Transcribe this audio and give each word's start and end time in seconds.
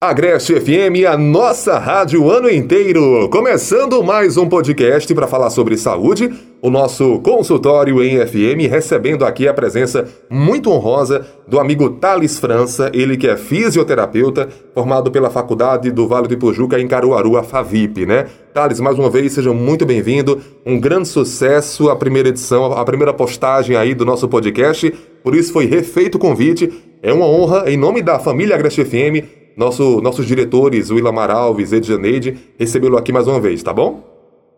Agreste 0.00 0.54
FM, 0.54 1.04
a 1.08 1.18
nossa 1.18 1.76
rádio 1.76 2.22
o 2.22 2.30
ano 2.30 2.48
inteiro. 2.48 3.28
Começando 3.30 4.00
mais 4.00 4.36
um 4.36 4.48
podcast 4.48 5.12
para 5.12 5.26
falar 5.26 5.50
sobre 5.50 5.76
saúde, 5.76 6.32
o 6.62 6.70
nosso 6.70 7.18
consultório 7.18 8.00
em 8.00 8.24
FM, 8.24 8.70
recebendo 8.70 9.24
aqui 9.24 9.48
a 9.48 9.52
presença 9.52 10.06
muito 10.30 10.70
honrosa 10.70 11.26
do 11.48 11.58
amigo 11.58 11.90
Thales 11.90 12.38
França, 12.38 12.92
ele 12.94 13.16
que 13.16 13.26
é 13.26 13.36
fisioterapeuta, 13.36 14.48
formado 14.72 15.10
pela 15.10 15.30
Faculdade 15.30 15.90
do 15.90 16.06
Vale 16.06 16.28
do 16.28 16.34
Ipojuca 16.34 16.78
em 16.78 16.86
Caruaru, 16.86 17.36
a 17.36 17.42
FAVIP, 17.42 18.06
né? 18.06 18.26
Thales, 18.54 18.78
mais 18.78 18.96
uma 18.96 19.10
vez, 19.10 19.32
seja 19.32 19.52
muito 19.52 19.84
bem-vindo. 19.84 20.40
Um 20.64 20.78
grande 20.78 21.08
sucesso 21.08 21.90
a 21.90 21.96
primeira 21.96 22.28
edição, 22.28 22.66
a 22.66 22.84
primeira 22.84 23.12
postagem 23.12 23.74
aí 23.74 23.94
do 23.94 24.04
nosso 24.04 24.28
podcast. 24.28 24.94
Por 25.24 25.34
isso 25.34 25.52
foi 25.52 25.66
refeito 25.66 26.14
o 26.14 26.20
convite. 26.20 26.72
É 27.02 27.12
uma 27.12 27.26
honra, 27.26 27.68
em 27.68 27.76
nome 27.76 28.00
da 28.00 28.20
família 28.20 28.54
Agreste 28.54 28.84
FM, 28.84 29.47
nosso, 29.58 30.00
nossos 30.00 30.24
diretores, 30.24 30.88
o 30.88 30.96
Ilamar 30.96 31.32
Alves, 31.32 31.72
Ed 31.72 31.84
Janeide, 31.84 32.38
recebê-lo 32.56 32.96
aqui 32.96 33.12
mais 33.12 33.26
uma 33.26 33.40
vez, 33.40 33.60
tá 33.60 33.72
bom? 33.72 34.04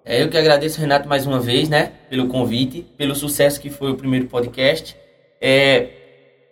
É, 0.04 0.22
eu 0.22 0.28
que 0.28 0.36
agradeço, 0.36 0.78
Renato, 0.78 1.08
mais 1.08 1.26
uma 1.26 1.40
vez, 1.40 1.70
né, 1.70 1.92
pelo 2.10 2.28
convite, 2.28 2.86
pelo 2.98 3.14
sucesso 3.14 3.58
que 3.58 3.70
foi 3.70 3.90
o 3.90 3.96
primeiro 3.96 4.26
podcast. 4.26 4.94
É, 5.40 5.88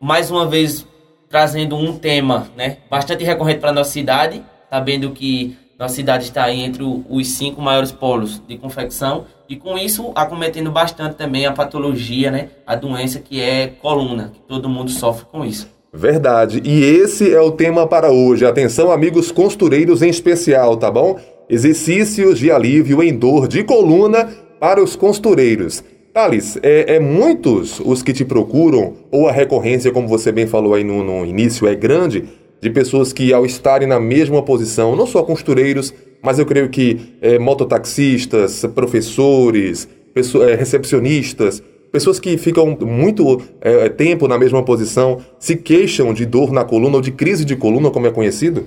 mais 0.00 0.30
uma 0.30 0.46
vez 0.46 0.86
trazendo 1.28 1.76
um 1.76 1.98
tema, 1.98 2.48
né, 2.56 2.78
bastante 2.88 3.22
recorrente 3.22 3.60
para 3.60 3.70
nossa 3.70 3.90
cidade, 3.90 4.42
sabendo 4.70 5.10
que 5.10 5.54
nossa 5.78 5.94
cidade 5.94 6.24
está 6.24 6.50
entre 6.50 6.82
os 6.82 7.28
cinco 7.28 7.60
maiores 7.60 7.92
polos 7.92 8.42
de 8.48 8.56
confecção 8.56 9.26
e 9.46 9.56
com 9.56 9.76
isso 9.76 10.10
acometendo 10.14 10.70
bastante 10.70 11.16
também 11.16 11.44
a 11.44 11.52
patologia, 11.52 12.30
né, 12.30 12.48
a 12.66 12.74
doença 12.74 13.20
que 13.20 13.42
é 13.42 13.66
coluna, 13.66 14.30
que 14.32 14.40
todo 14.40 14.70
mundo 14.70 14.90
sofre 14.90 15.26
com 15.26 15.44
isso. 15.44 15.77
Verdade. 15.92 16.60
E 16.64 16.84
esse 16.84 17.32
é 17.32 17.40
o 17.40 17.52
tema 17.52 17.86
para 17.86 18.10
hoje. 18.10 18.44
Atenção, 18.44 18.90
amigos 18.90 19.32
costureiros 19.32 20.02
em 20.02 20.10
especial, 20.10 20.76
tá 20.76 20.90
bom? 20.90 21.18
Exercícios 21.48 22.38
de 22.38 22.50
alívio 22.50 23.02
em 23.02 23.16
dor 23.16 23.48
de 23.48 23.64
coluna 23.64 24.28
para 24.60 24.82
os 24.82 24.94
costureiros. 24.94 25.82
Thales, 26.12 26.58
é, 26.62 26.96
é, 26.96 27.00
muitos 27.00 27.80
os 27.80 28.02
que 28.02 28.12
te 28.12 28.24
procuram, 28.24 28.94
ou 29.10 29.28
a 29.28 29.32
recorrência, 29.32 29.92
como 29.92 30.08
você 30.08 30.32
bem 30.32 30.46
falou 30.46 30.74
aí 30.74 30.84
no, 30.84 31.02
no 31.02 31.24
início, 31.24 31.66
é 31.66 31.74
grande, 31.74 32.24
de 32.60 32.70
pessoas 32.70 33.12
que 33.12 33.32
ao 33.32 33.46
estarem 33.46 33.88
na 33.88 34.00
mesma 34.00 34.42
posição, 34.42 34.96
não 34.96 35.06
só 35.06 35.22
costureiros, 35.22 35.94
mas 36.22 36.38
eu 36.38 36.44
creio 36.44 36.68
que 36.68 37.14
é, 37.22 37.38
mototaxistas, 37.38 38.64
professores, 38.74 39.88
é, 40.16 40.54
recepcionistas, 40.54 41.62
Pessoas 41.90 42.20
que 42.20 42.36
ficam 42.36 42.76
muito 42.80 43.42
é, 43.60 43.88
tempo 43.88 44.28
na 44.28 44.38
mesma 44.38 44.62
posição 44.62 45.20
se 45.38 45.56
queixam 45.56 46.12
de 46.12 46.26
dor 46.26 46.52
na 46.52 46.64
coluna 46.64 46.96
ou 46.96 47.02
de 47.02 47.10
crise 47.10 47.44
de 47.44 47.56
coluna, 47.56 47.90
como 47.90 48.06
é 48.06 48.10
conhecido? 48.10 48.66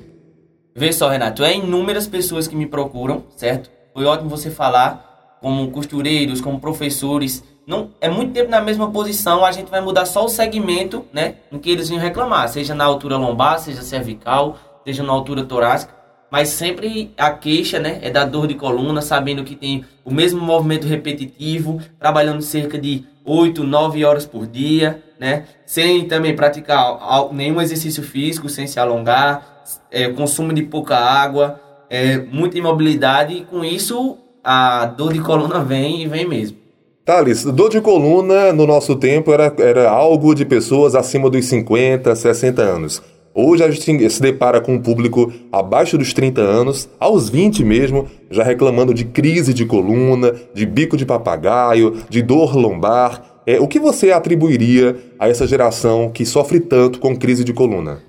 Vê 0.75 0.91
só, 0.91 1.09
Renato, 1.09 1.43
é 1.43 1.55
inúmeras 1.55 2.07
pessoas 2.07 2.47
que 2.47 2.55
me 2.55 2.65
procuram, 2.65 3.23
certo? 3.35 3.69
Foi 3.93 4.05
ótimo 4.05 4.29
você 4.29 4.49
falar, 4.49 5.37
como 5.41 5.69
costureiros, 5.69 6.41
como 6.41 6.59
professores. 6.59 7.43
Não, 7.67 7.91
é 8.01 8.09
muito 8.09 8.33
tempo 8.33 8.49
na 8.49 8.61
mesma 8.61 8.89
posição, 8.89 9.45
a 9.45 9.51
gente 9.51 9.69
vai 9.69 9.81
mudar 9.81 10.05
só 10.05 10.25
o 10.25 10.29
segmento, 10.29 11.05
né? 11.13 11.35
Em 11.51 11.59
que 11.59 11.69
eles 11.69 11.89
vêm 11.89 11.99
reclamar, 11.99 12.49
seja 12.49 12.73
na 12.73 12.85
altura 12.85 13.17
lombar, 13.17 13.59
seja 13.59 13.83
cervical, 13.83 14.57
seja 14.83 15.03
na 15.03 15.11
altura 15.11 15.43
torácica 15.43 16.01
mas 16.31 16.47
sempre 16.47 17.13
a 17.17 17.29
queixa 17.31 17.77
né, 17.77 17.99
é 18.01 18.09
da 18.09 18.23
dor 18.23 18.47
de 18.47 18.55
coluna, 18.55 19.01
sabendo 19.01 19.43
que 19.43 19.53
tem 19.53 19.83
o 20.05 20.11
mesmo 20.11 20.39
movimento 20.39 20.87
repetitivo, 20.87 21.81
trabalhando 21.99 22.41
cerca 22.41 22.79
de 22.79 23.03
8, 23.25 23.63
9 23.63 24.03
horas 24.03 24.25
por 24.25 24.47
dia, 24.47 25.03
né, 25.19 25.45
sem 25.65 26.07
também 26.07 26.35
praticar 26.35 26.97
nenhum 27.31 27.61
exercício 27.61 28.01
físico, 28.01 28.49
sem 28.49 28.65
se 28.65 28.79
alongar, 28.79 29.63
é, 29.91 30.09
consumo 30.09 30.51
de 30.51 30.63
pouca 30.63 30.97
água, 30.97 31.59
é, 31.89 32.17
muita 32.17 32.57
imobilidade, 32.57 33.33
e 33.33 33.41
com 33.41 33.63
isso 33.63 34.17
a 34.43 34.85
dor 34.85 35.13
de 35.13 35.21
coluna 35.21 35.63
vem 35.63 36.01
e 36.01 36.07
vem 36.07 36.27
mesmo. 36.27 36.57
Thales, 37.05 37.43
dor 37.43 37.69
de 37.69 37.81
coluna 37.81 38.53
no 38.53 38.65
nosso 38.65 38.95
tempo 38.95 39.33
era, 39.33 39.53
era 39.57 39.89
algo 39.89 40.33
de 40.33 40.45
pessoas 40.45 40.95
acima 40.95 41.29
dos 41.29 41.45
50, 41.45 42.15
60 42.15 42.61
anos. 42.61 43.01
Hoje 43.33 43.63
a 43.63 43.71
gente 43.71 44.09
se 44.09 44.21
depara 44.21 44.59
com 44.59 44.73
um 44.73 44.81
público 44.81 45.31
abaixo 45.51 45.97
dos 45.97 46.13
30 46.13 46.41
anos, 46.41 46.89
aos 46.99 47.29
20 47.29 47.63
mesmo, 47.63 48.07
já 48.29 48.43
reclamando 48.43 48.93
de 48.93 49.05
crise 49.05 49.53
de 49.53 49.65
coluna, 49.65 50.33
de 50.53 50.65
bico 50.65 50.97
de 50.97 51.05
papagaio, 51.05 52.03
de 52.09 52.21
dor 52.21 52.55
lombar. 52.57 53.41
É, 53.45 53.57
o 53.59 53.67
que 53.69 53.79
você 53.79 54.11
atribuiria 54.11 54.97
a 55.17 55.29
essa 55.29 55.47
geração 55.47 56.11
que 56.11 56.25
sofre 56.25 56.59
tanto 56.59 56.99
com 56.99 57.15
crise 57.15 57.45
de 57.45 57.53
coluna? 57.53 58.03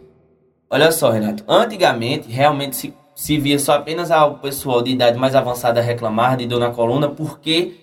Olha 0.69 0.91
só, 0.91 1.11
Renato. 1.11 1.45
Antigamente, 1.47 2.29
realmente 2.29 2.75
se, 2.75 2.93
se 3.15 3.39
via 3.39 3.61
só 3.61 3.75
apenas 3.75 4.11
ao 4.11 4.39
pessoal 4.39 4.83
de 4.83 4.91
idade 4.91 5.19
mais 5.19 5.37
avançada 5.37 5.81
reclamar 5.81 6.37
de 6.37 6.47
dor 6.47 6.59
na 6.59 6.71
coluna, 6.71 7.09
porque 7.09 7.75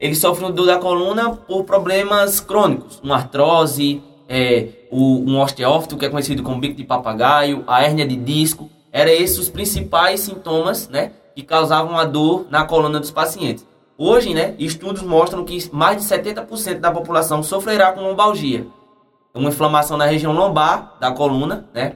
eles 0.00 0.18
sofrem 0.18 0.50
dor 0.50 0.66
da 0.66 0.78
coluna 0.78 1.30
por 1.30 1.62
problemas 1.64 2.40
crônicos, 2.40 3.00
uma 3.04 3.16
artrose, 3.16 4.02
é, 4.28 4.68
o, 4.90 5.20
um 5.20 5.40
osteófito, 5.40 5.96
que 5.96 6.04
é 6.04 6.08
conhecido 6.08 6.42
como 6.42 6.60
bico 6.60 6.76
de 6.76 6.84
papagaio, 6.84 7.64
a 7.66 7.82
hérnia 7.82 8.06
de 8.06 8.16
disco. 8.16 8.68
Eram 8.92 9.10
esses 9.12 9.38
os 9.38 9.48
principais 9.48 10.20
sintomas 10.20 10.88
né, 10.88 11.12
que 11.34 11.42
causavam 11.42 11.96
a 11.96 12.04
dor 12.04 12.46
na 12.50 12.64
coluna 12.64 13.00
dos 13.00 13.10
pacientes. 13.10 13.66
Hoje, 13.96 14.34
né, 14.34 14.54
estudos 14.58 15.02
mostram 15.02 15.44
que 15.44 15.58
mais 15.72 15.96
de 15.96 16.02
70% 16.04 16.78
da 16.78 16.90
população 16.90 17.42
sofrerá 17.42 17.92
com 17.92 18.02
lombalgia. 18.02 18.66
Uma 19.34 19.48
inflamação 19.48 19.96
na 19.96 20.04
região 20.04 20.32
lombar 20.32 20.96
da 21.00 21.10
coluna, 21.10 21.68
né, 21.72 21.94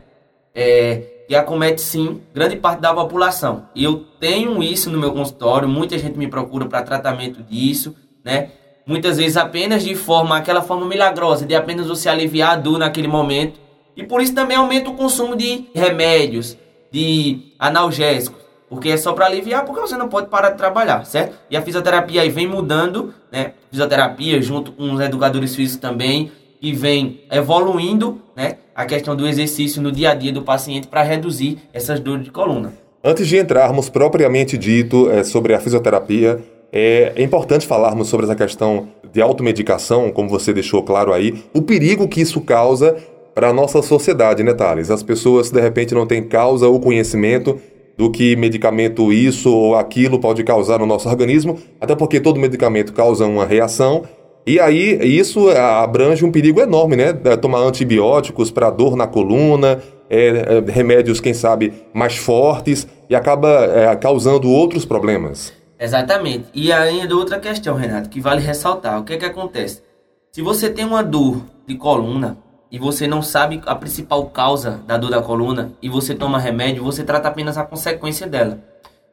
é, 0.54 1.24
que 1.28 1.34
acomete 1.34 1.80
sim 1.80 2.20
grande 2.34 2.56
parte 2.56 2.80
da 2.80 2.92
população. 2.92 3.66
Eu 3.74 4.04
tenho 4.18 4.62
isso 4.62 4.90
no 4.90 4.98
meu 4.98 5.12
consultório, 5.12 5.68
muita 5.68 5.98
gente 5.98 6.18
me 6.18 6.28
procura 6.28 6.66
para 6.66 6.82
tratamento 6.82 7.42
disso, 7.42 7.94
né? 8.24 8.50
Muitas 8.86 9.18
vezes 9.18 9.36
apenas 9.36 9.82
de 9.82 9.94
forma, 9.94 10.36
aquela 10.36 10.62
forma 10.62 10.86
milagrosa, 10.86 11.46
de 11.46 11.54
apenas 11.54 11.86
você 11.86 12.08
aliviar 12.08 12.52
a 12.52 12.56
dor 12.56 12.78
naquele 12.78 13.08
momento. 13.08 13.60
E 13.96 14.02
por 14.02 14.22
isso 14.22 14.34
também 14.34 14.56
aumenta 14.56 14.90
o 14.90 14.94
consumo 14.94 15.36
de 15.36 15.66
remédios, 15.74 16.56
de 16.90 17.52
analgésicos, 17.58 18.40
porque 18.68 18.88
é 18.88 18.96
só 18.96 19.12
para 19.12 19.26
aliviar, 19.26 19.64
porque 19.64 19.80
você 19.80 19.96
não 19.96 20.08
pode 20.08 20.28
parar 20.28 20.50
de 20.50 20.56
trabalhar, 20.56 21.04
certo? 21.04 21.36
E 21.50 21.56
a 21.56 21.62
fisioterapia 21.62 22.22
aí 22.22 22.30
vem 22.30 22.46
mudando, 22.46 23.14
né? 23.30 23.52
Fisioterapia 23.70 24.40
junto 24.40 24.72
com 24.72 24.92
os 24.92 25.00
educadores 25.00 25.54
físicos 25.54 25.80
também, 25.80 26.32
e 26.62 26.72
vem 26.72 27.20
evoluindo, 27.30 28.22
né? 28.36 28.58
A 28.74 28.86
questão 28.86 29.16
do 29.16 29.26
exercício 29.26 29.82
no 29.82 29.90
dia 29.90 30.10
a 30.10 30.14
dia 30.14 30.32
do 30.32 30.42
paciente 30.42 30.86
para 30.86 31.02
reduzir 31.02 31.58
essas 31.72 31.98
dores 31.98 32.24
de 32.24 32.30
coluna. 32.30 32.72
Antes 33.04 33.26
de 33.26 33.36
entrarmos 33.36 33.90
propriamente 33.90 34.56
dito 34.56 35.10
é, 35.10 35.24
sobre 35.24 35.54
a 35.54 35.60
fisioterapia, 35.60 36.40
é, 36.72 37.12
é, 37.14 37.22
importante 37.22 37.66
falarmos 37.66 38.08
sobre 38.08 38.24
essa 38.24 38.34
questão 38.34 38.88
de 39.12 39.20
automedicação, 39.20 40.10
como 40.10 40.28
você 40.28 40.54
deixou 40.54 40.82
claro 40.82 41.12
aí, 41.12 41.44
o 41.52 41.60
perigo 41.60 42.08
que 42.08 42.22
isso 42.22 42.40
causa 42.40 42.96
para 43.34 43.48
a 43.48 43.52
nossa 43.52 43.82
sociedade, 43.82 44.42
né, 44.42 44.54
Thales? 44.54 44.90
As 44.90 45.02
pessoas, 45.02 45.50
de 45.50 45.60
repente, 45.60 45.94
não 45.94 46.06
têm 46.06 46.22
causa 46.22 46.66
ou 46.66 46.80
conhecimento 46.80 47.58
do 47.96 48.10
que 48.10 48.34
medicamento 48.36 49.12
isso 49.12 49.54
ou 49.54 49.76
aquilo 49.76 50.18
pode 50.18 50.42
causar 50.44 50.78
no 50.78 50.86
nosso 50.86 51.08
organismo, 51.08 51.58
até 51.78 51.94
porque 51.94 52.18
todo 52.18 52.40
medicamento 52.40 52.92
causa 52.94 53.26
uma 53.26 53.44
reação, 53.44 54.04
e 54.46 54.58
aí 54.58 54.98
isso 55.02 55.50
abrange 55.50 56.24
um 56.24 56.32
perigo 56.32 56.60
enorme, 56.60 56.96
né? 56.96 57.16
É, 57.24 57.36
tomar 57.36 57.60
antibióticos 57.60 58.50
para 58.50 58.70
dor 58.70 58.96
na 58.96 59.06
coluna, 59.06 59.80
é, 60.10 60.26
é, 60.66 60.72
remédios, 60.72 61.20
quem 61.20 61.32
sabe, 61.32 61.72
mais 61.94 62.16
fortes, 62.16 62.88
e 63.08 63.14
acaba 63.14 63.66
é, 63.66 63.94
causando 63.94 64.50
outros 64.50 64.84
problemas. 64.84 65.52
Exatamente. 65.82 66.46
E 66.54 66.72
ainda 66.72 67.16
outra 67.16 67.40
questão, 67.40 67.74
Renato, 67.74 68.08
que 68.08 68.20
vale 68.20 68.40
ressaltar. 68.40 69.00
O 69.00 69.04
que 69.04 69.14
é 69.14 69.16
que 69.16 69.24
acontece? 69.24 69.82
Se 70.30 70.40
você 70.40 70.70
tem 70.70 70.84
uma 70.84 71.02
dor 71.02 71.42
de 71.66 71.74
coluna 71.74 72.38
e 72.70 72.78
você 72.78 73.08
não 73.08 73.20
sabe 73.20 73.60
a 73.66 73.74
principal 73.74 74.26
causa 74.26 74.80
da 74.86 74.96
dor 74.96 75.10
da 75.10 75.20
coluna 75.20 75.72
e 75.82 75.88
você 75.88 76.14
toma 76.14 76.38
remédio, 76.38 76.84
você 76.84 77.02
trata 77.02 77.26
apenas 77.26 77.58
a 77.58 77.64
consequência 77.64 78.28
dela. 78.28 78.60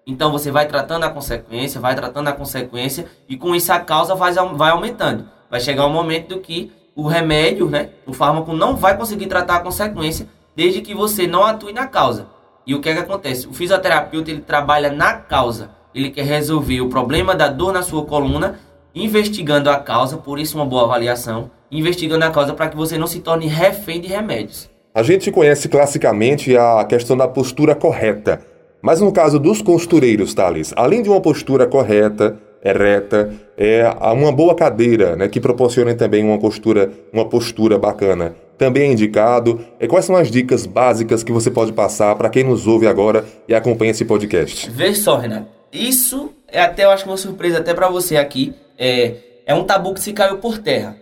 Então 0.05 0.31
você 0.31 0.51
vai 0.51 0.67
tratando 0.67 1.05
a 1.05 1.09
consequência, 1.09 1.81
vai 1.81 1.95
tratando 1.95 2.27
a 2.27 2.33
consequência 2.33 3.07
e 3.27 3.35
com 3.35 3.55
isso 3.55 3.73
a 3.73 3.79
causa 3.79 4.13
vai, 4.13 4.31
vai 4.31 4.69
aumentando. 4.69 5.27
Vai 5.49 5.59
chegar 5.59 5.87
um 5.87 5.91
momento 5.91 6.35
do 6.35 6.39
que 6.39 6.71
o 6.95 7.07
remédio, 7.07 7.67
né, 7.67 7.89
o 8.05 8.13
fármaco 8.13 8.53
não 8.53 8.75
vai 8.75 8.95
conseguir 8.95 9.25
tratar 9.25 9.55
a 9.55 9.61
consequência 9.61 10.27
desde 10.55 10.81
que 10.81 10.93
você 10.93 11.25
não 11.25 11.43
atue 11.43 11.73
na 11.73 11.87
causa. 11.87 12.27
E 12.63 12.75
o 12.75 12.79
que 12.79 12.89
é 12.89 12.93
que 12.93 12.99
acontece? 12.99 13.47
O 13.47 13.53
fisioterapeuta 13.53 14.29
ele 14.29 14.41
trabalha 14.41 14.91
na 14.91 15.15
causa 15.15 15.78
ele 15.93 16.09
quer 16.09 16.25
resolver 16.25 16.81
o 16.81 16.89
problema 16.89 17.35
da 17.35 17.47
dor 17.47 17.73
na 17.73 17.81
sua 17.81 18.05
coluna, 18.05 18.59
investigando 18.93 19.69
a 19.69 19.77
causa, 19.77 20.17
por 20.17 20.39
isso 20.39 20.57
uma 20.57 20.65
boa 20.65 20.83
avaliação, 20.83 21.51
investigando 21.71 22.25
a 22.25 22.31
causa 22.31 22.53
para 22.53 22.69
que 22.69 22.77
você 22.77 22.97
não 22.97 23.07
se 23.07 23.19
torne 23.19 23.47
refém 23.47 24.01
de 24.01 24.07
remédios. 24.07 24.69
A 24.93 25.03
gente 25.03 25.31
conhece 25.31 25.69
classicamente 25.69 26.55
a 26.57 26.83
questão 26.83 27.15
da 27.15 27.27
postura 27.27 27.75
correta, 27.75 28.41
mas 28.81 29.01
no 29.01 29.11
caso 29.11 29.39
dos 29.39 29.61
costureiros, 29.61 30.33
Thales, 30.33 30.73
além 30.75 31.01
de 31.01 31.09
uma 31.09 31.21
postura 31.21 31.67
correta, 31.67 32.37
ereta, 32.63 33.33
é, 33.57 33.89
uma 34.13 34.31
boa 34.31 34.55
cadeira, 34.55 35.15
né, 35.15 35.27
que 35.27 35.39
proporcione 35.39 35.93
também 35.95 36.23
uma 36.23 36.37
postura, 36.37 36.91
uma 37.11 37.25
postura 37.25 37.77
bacana, 37.77 38.35
também 38.57 38.89
é 38.89 38.91
indicado. 38.91 39.61
E 39.79 39.87
quais 39.87 40.05
são 40.05 40.15
as 40.15 40.29
dicas 40.29 40.65
básicas 40.65 41.23
que 41.23 41.31
você 41.31 41.49
pode 41.49 41.71
passar 41.71 42.15
para 42.15 42.29
quem 42.29 42.43
nos 42.43 42.67
ouve 42.67 42.87
agora 42.87 43.25
e 43.47 43.55
acompanha 43.55 43.91
esse 43.91 44.05
podcast? 44.05 44.69
Vê 44.69 44.93
só, 44.93 45.17
Renato. 45.17 45.58
Isso 45.71 46.33
é 46.47 46.61
até, 46.61 46.85
eu 46.85 46.91
acho 46.91 47.05
uma 47.05 47.17
surpresa 47.17 47.59
até 47.59 47.73
para 47.73 47.89
você 47.89 48.17
aqui. 48.17 48.53
É, 48.77 49.15
é 49.45 49.53
um 49.53 49.63
tabu 49.63 49.93
que 49.93 50.01
se 50.01 50.13
caiu 50.13 50.37
por 50.37 50.57
terra. 50.57 50.97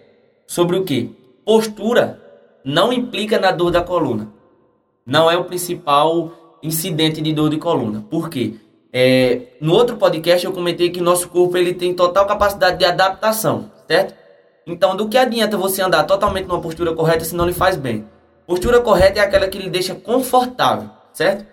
Sobre 0.46 0.78
o 0.78 0.84
que? 0.84 1.16
Postura 1.46 2.22
não 2.64 2.92
implica 2.92 3.40
na 3.40 3.52
dor 3.52 3.72
da 3.72 3.82
coluna. 3.82 4.28
Não 5.06 5.32
é 5.32 5.38
o 5.38 5.46
principal 5.46 6.60
incidente 6.62 7.22
de 7.22 7.34
dor 7.34 7.50
de 7.50 7.58
coluna. 7.58 8.04
Por 8.10 8.30
quê? 8.30 8.56
É, 8.92 9.42
no 9.62 9.74
outro 9.74 9.98
podcast 9.98 10.46
eu 10.46 10.52
comentei 10.52 10.90
que 10.90 11.02
nosso 11.02 11.30
corpo 11.30 11.58
ele 11.58 11.74
tem 11.74 11.94
total 11.94 12.26
capacidade 12.26 12.78
de 12.78 12.86
adaptação, 12.86 13.72
certo? 13.88 14.16
Então, 14.66 14.96
do 14.98 15.08
que 15.08 15.18
adianta 15.18 15.56
você 15.56 15.82
andar 15.82 16.04
totalmente 16.04 16.48
numa 16.48 16.60
postura 16.60 16.94
correta 16.94 17.24
se 17.24 17.36
não 17.36 17.46
lhe 17.46 17.54
faz 17.54 17.78
bem? 17.78 18.06
Postura 18.46 18.82
correta 18.82 19.20
é 19.20 19.24
aquela 19.24 19.48
que 19.48 19.58
lhe 19.58 19.70
deixa 19.70 19.96
confortável, 19.96 20.90
certo? 21.14 21.46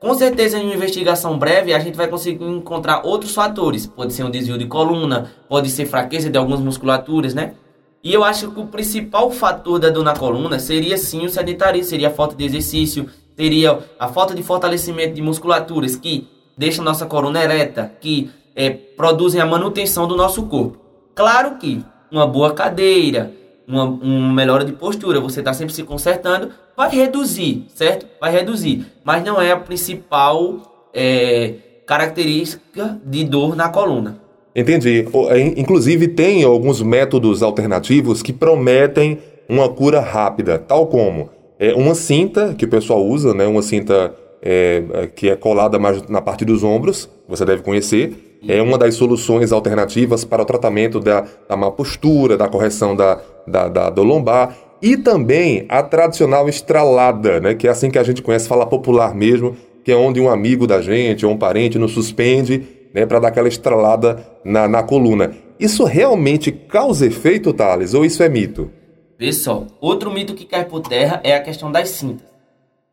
Com 0.00 0.14
certeza, 0.14 0.58
em 0.58 0.64
uma 0.64 0.74
investigação 0.74 1.36
breve, 1.36 1.74
a 1.74 1.78
gente 1.80 1.96
vai 1.96 2.06
conseguir 2.06 2.44
encontrar 2.44 3.04
outros 3.04 3.34
fatores. 3.34 3.84
Pode 3.84 4.12
ser 4.12 4.22
um 4.22 4.30
desvio 4.30 4.56
de 4.56 4.66
coluna, 4.66 5.32
pode 5.48 5.68
ser 5.70 5.86
fraqueza 5.86 6.30
de 6.30 6.38
algumas 6.38 6.60
musculaturas, 6.60 7.34
né? 7.34 7.54
E 8.02 8.14
eu 8.14 8.22
acho 8.22 8.52
que 8.52 8.60
o 8.60 8.66
principal 8.66 9.28
fator 9.32 9.80
da 9.80 9.90
dor 9.90 10.04
na 10.04 10.14
coluna 10.14 10.60
seria 10.60 10.96
sim 10.96 11.26
o 11.26 11.28
sedentarismo, 11.28 11.90
seria 11.90 12.08
a 12.08 12.12
falta 12.12 12.36
de 12.36 12.44
exercício, 12.44 13.08
seria 13.36 13.80
a 13.98 14.06
falta 14.06 14.36
de 14.36 14.42
fortalecimento 14.42 15.14
de 15.14 15.20
musculaturas 15.20 15.96
que 15.96 16.28
deixam 16.56 16.84
nossa 16.84 17.06
coluna 17.06 17.42
ereta, 17.42 17.92
que 18.00 18.30
é, 18.54 18.70
produzem 18.70 19.40
a 19.40 19.46
manutenção 19.46 20.06
do 20.06 20.16
nosso 20.16 20.44
corpo. 20.44 20.78
Claro 21.12 21.56
que 21.56 21.84
uma 22.10 22.26
boa 22.26 22.54
cadeira, 22.54 23.32
uma, 23.68 23.84
uma 23.84 24.32
melhora 24.32 24.64
de 24.64 24.72
postura, 24.72 25.20
você 25.20 25.40
está 25.40 25.52
sempre 25.52 25.74
se 25.74 25.82
consertando, 25.82 26.50
vai 26.76 26.90
reduzir, 26.90 27.66
certo? 27.74 28.06
Vai 28.18 28.32
reduzir, 28.32 28.86
mas 29.04 29.22
não 29.22 29.40
é 29.40 29.52
a 29.52 29.56
principal 29.56 30.88
é, 30.94 31.54
característica 31.86 32.98
de 33.04 33.24
dor 33.24 33.54
na 33.54 33.68
coluna. 33.68 34.20
Entendi. 34.56 35.06
É, 35.28 35.40
inclusive, 35.60 36.08
tem 36.08 36.42
alguns 36.42 36.82
métodos 36.82 37.42
alternativos 37.42 38.22
que 38.22 38.32
prometem 38.32 39.18
uma 39.48 39.68
cura 39.68 40.00
rápida, 40.00 40.58
tal 40.58 40.86
como 40.86 41.30
é, 41.58 41.74
uma 41.74 41.94
cinta 41.94 42.54
que 42.54 42.64
o 42.64 42.68
pessoal 42.68 43.04
usa, 43.04 43.34
né? 43.34 43.46
Uma 43.46 43.62
cinta 43.62 44.14
é, 44.42 44.82
é 44.92 45.06
que 45.06 45.28
é 45.28 45.36
colada 45.36 45.78
mais 45.78 46.02
na 46.08 46.20
parte 46.20 46.44
dos 46.44 46.64
ombros, 46.64 47.08
você 47.28 47.44
deve 47.44 47.62
conhecer. 47.62 48.38
É 48.46 48.62
uma 48.62 48.78
das 48.78 48.94
soluções 48.94 49.50
alternativas 49.50 50.24
para 50.24 50.42
o 50.42 50.44
tratamento 50.44 51.00
da, 51.00 51.26
da 51.48 51.56
má 51.56 51.72
postura, 51.72 52.36
da 52.36 52.46
correção 52.48 52.94
da, 52.94 53.20
da, 53.48 53.68
da, 53.68 53.90
do 53.90 54.02
lombar. 54.02 54.56
E 54.80 54.96
também 54.96 55.66
a 55.68 55.82
tradicional 55.82 56.48
estralada, 56.48 57.40
né? 57.40 57.54
Que 57.54 57.66
é 57.66 57.70
assim 57.70 57.90
que 57.90 57.98
a 57.98 58.04
gente 58.04 58.22
conhece, 58.22 58.46
fala 58.48 58.66
popular 58.66 59.14
mesmo, 59.14 59.56
que 59.84 59.90
é 59.90 59.96
onde 59.96 60.20
um 60.20 60.30
amigo 60.30 60.66
da 60.66 60.80
gente 60.80 61.26
ou 61.26 61.32
um 61.32 61.36
parente 61.36 61.78
nos 61.78 61.92
suspende 61.92 62.78
né, 62.94 63.06
para 63.06 63.18
dar 63.18 63.28
aquela 63.28 63.48
estralada 63.48 64.24
na, 64.44 64.68
na 64.68 64.82
coluna. 64.82 65.32
Isso 65.58 65.84
realmente 65.84 66.52
causa 66.52 67.06
efeito, 67.06 67.52
Thales, 67.52 67.94
ou 67.94 68.04
isso 68.04 68.22
é 68.22 68.28
mito? 68.28 68.70
Vê 69.18 69.32
só, 69.32 69.66
outro 69.80 70.12
mito 70.12 70.34
que 70.34 70.44
cai 70.44 70.64
por 70.64 70.80
terra 70.80 71.20
é 71.24 71.34
a 71.34 71.42
questão 71.42 71.72
das 71.72 71.88
cintas, 71.88 72.26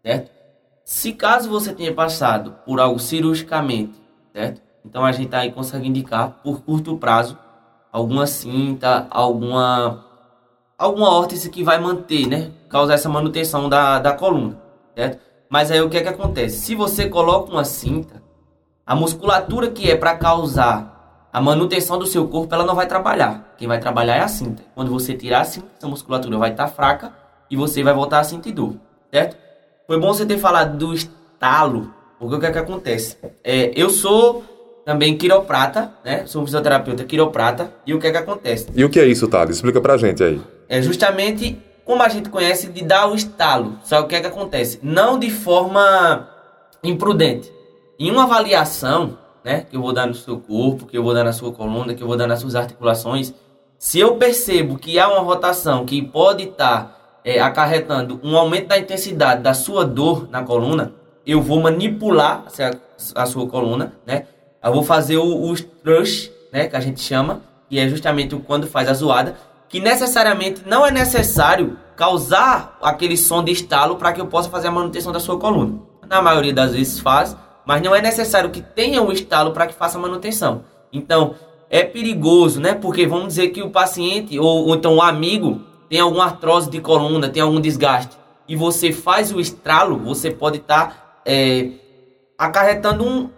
certo? 0.03 0.31
Se 0.83 1.13
caso 1.13 1.49
você 1.49 1.73
tenha 1.73 1.93
passado 1.93 2.55
por 2.65 2.79
algo 2.79 2.99
cirurgicamente, 2.99 3.93
certo? 4.33 4.61
Então 4.83 5.03
a 5.03 5.11
gente 5.11 5.35
aí 5.35 5.51
consegue 5.51 5.87
indicar 5.87 6.41
por 6.43 6.61
curto 6.63 6.97
prazo 6.97 7.37
alguma 7.91 8.27
cinta, 8.27 9.07
alguma 9.09 10.04
alguma 10.77 11.09
órtese 11.09 11.49
que 11.49 11.63
vai 11.63 11.79
manter, 11.79 12.27
né? 12.27 12.51
Causar 12.69 12.95
essa 12.95 13.09
manutenção 13.09 13.69
da, 13.69 13.99
da 13.99 14.13
coluna, 14.13 14.57
certo? 14.95 15.19
Mas 15.49 15.71
aí 15.71 15.81
o 15.81 15.89
que 15.89 15.97
é 15.97 16.01
que 16.01 16.09
acontece? 16.09 16.57
Se 16.57 16.75
você 16.75 17.07
coloca 17.07 17.51
uma 17.51 17.63
cinta, 17.63 18.21
a 18.85 18.95
musculatura 18.95 19.69
que 19.69 19.89
é 19.89 19.95
para 19.95 20.15
causar 20.15 21.29
a 21.31 21.41
manutenção 21.41 21.97
do 21.97 22.05
seu 22.05 22.27
corpo, 22.27 22.53
ela 22.53 22.65
não 22.65 22.75
vai 22.75 22.87
trabalhar. 22.87 23.55
Quem 23.57 23.67
vai 23.67 23.79
trabalhar 23.79 24.15
é 24.15 24.21
a 24.21 24.27
cinta. 24.27 24.63
Quando 24.73 24.91
você 24.91 25.13
tirar 25.13 25.41
a 25.41 25.45
cinta, 25.45 25.67
essa 25.77 25.87
musculatura 25.87 26.37
vai 26.37 26.51
estar 26.51 26.65
tá 26.65 26.71
fraca 26.71 27.13
e 27.49 27.55
você 27.55 27.83
vai 27.83 27.93
voltar 27.93 28.19
a 28.19 28.23
sentir 28.23 28.51
dor, 28.51 28.75
certo? 29.11 29.37
Foi 29.85 29.99
bom 29.99 30.13
você 30.13 30.25
ter 30.25 30.37
falado 30.37 30.77
do 30.77 30.93
estalo, 30.93 31.93
porque 32.17 32.35
o 32.35 32.39
que 32.39 32.45
é 32.45 32.51
que 32.51 32.57
acontece? 32.57 33.17
É, 33.43 33.71
eu 33.75 33.89
sou 33.89 34.43
também 34.85 35.17
quiroprata, 35.17 35.91
né? 36.03 36.25
Sou 36.27 36.41
um 36.41 36.45
fisioterapeuta 36.45 37.03
quiroprata. 37.03 37.71
E 37.85 37.93
o 37.93 37.99
que 37.99 38.07
é 38.07 38.11
que 38.11 38.17
acontece? 38.17 38.67
E 38.73 38.85
o 38.85 38.89
que 38.89 38.99
é 38.99 39.05
isso, 39.05 39.27
Thales? 39.27 39.57
Explica 39.57 39.81
pra 39.81 39.97
gente 39.97 40.23
aí. 40.23 40.39
É 40.67 40.81
justamente 40.81 41.57
como 41.83 42.01
a 42.01 42.09
gente 42.09 42.29
conhece 42.29 42.67
de 42.67 42.83
dar 42.83 43.07
o 43.07 43.15
estalo. 43.15 43.77
Só 43.83 44.01
o 44.01 44.07
que 44.07 44.15
é 44.15 44.21
que 44.21 44.27
acontece? 44.27 44.79
Não 44.81 45.19
de 45.19 45.29
forma 45.29 46.27
imprudente. 46.83 47.51
Em 47.97 48.11
uma 48.11 48.23
avaliação, 48.23 49.17
né, 49.43 49.65
que 49.69 49.77
eu 49.77 49.81
vou 49.81 49.93
dar 49.93 50.07
no 50.07 50.15
seu 50.15 50.39
corpo, 50.39 50.85
que 50.85 50.97
eu 50.97 51.03
vou 51.03 51.13
dar 51.13 51.23
na 51.23 51.31
sua 51.31 51.51
coluna, 51.51 51.93
que 51.93 52.01
eu 52.01 52.07
vou 52.07 52.17
dar 52.17 52.27
nas 52.27 52.39
suas 52.39 52.55
articulações, 52.55 53.33
se 53.77 53.99
eu 53.99 54.15
percebo 54.15 54.77
que 54.77 54.97
há 54.97 55.07
uma 55.07 55.21
rotação 55.21 55.85
que 55.85 56.01
pode 56.01 56.43
estar 56.45 56.83
tá, 56.83 56.95
é, 57.23 57.39
acarretando 57.39 58.19
um 58.23 58.35
aumento 58.35 58.67
da 58.67 58.77
intensidade 58.77 59.43
da 59.43 59.53
sua 59.53 59.85
dor 59.85 60.27
na 60.29 60.43
coluna, 60.43 60.93
eu 61.25 61.41
vou 61.41 61.61
manipular 61.61 62.45
a, 63.15 63.21
a 63.21 63.25
sua 63.25 63.47
coluna, 63.47 63.93
né? 64.05 64.25
Eu 64.63 64.73
vou 64.73 64.83
fazer 64.83 65.17
o, 65.17 65.51
o 65.51 65.55
thrush, 65.55 66.31
né, 66.51 66.67
que 66.67 66.75
a 66.75 66.79
gente 66.79 66.99
chama, 66.99 67.41
que 67.69 67.77
é 67.77 67.87
justamente 67.87 68.35
quando 68.47 68.65
faz 68.65 68.89
a 68.89 68.93
zoada, 68.93 69.35
que 69.75 69.81
necessariamente 69.81 70.61
não 70.65 70.85
é 70.85 70.89
necessário 70.89 71.77
causar 71.97 72.77
aquele 72.81 73.17
som 73.17 73.43
de 73.43 73.51
estalo 73.51 73.97
para 73.97 74.13
que 74.13 74.21
eu 74.21 74.27
possa 74.27 74.49
fazer 74.49 74.69
a 74.69 74.71
manutenção 74.71 75.11
da 75.11 75.19
sua 75.19 75.37
coluna. 75.37 75.81
Na 76.07 76.21
maioria 76.21 76.53
das 76.53 76.71
vezes 76.71 76.97
faz, 76.97 77.35
mas 77.65 77.81
não 77.81 77.93
é 77.93 78.01
necessário 78.01 78.51
que 78.51 78.61
tenha 78.61 79.01
um 79.01 79.11
estalo 79.11 79.51
para 79.51 79.67
que 79.67 79.73
faça 79.73 79.99
manutenção. 79.99 80.63
Então, 80.93 81.35
é 81.69 81.83
perigoso, 81.83 82.61
né? 82.61 82.73
Porque 82.73 83.05
vamos 83.05 83.27
dizer 83.27 83.49
que 83.49 83.61
o 83.61 83.69
paciente 83.69 84.39
ou, 84.39 84.65
ou 84.65 84.75
então 84.75 84.95
o 84.95 85.01
amigo 85.01 85.59
tem 85.89 85.99
alguma 85.99 86.23
artrose 86.23 86.69
de 86.69 86.79
coluna, 86.79 87.27
tem 87.27 87.43
algum 87.43 87.59
desgaste, 87.59 88.15
e 88.47 88.55
você 88.55 88.93
faz 88.93 89.33
o 89.33 89.41
estralo, 89.41 89.99
você 89.99 90.31
pode 90.31 90.59
estar 90.59 90.87
tá, 90.87 91.21
é, 91.25 91.71
acarretando 92.37 93.03
um, 93.03 93.29